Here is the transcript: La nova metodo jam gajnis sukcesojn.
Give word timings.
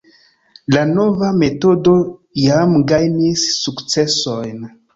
La 0.75 0.85
nova 0.93 1.29
metodo 1.41 1.93
jam 2.47 2.75
gajnis 2.95 3.47
sukcesojn. 3.61 4.69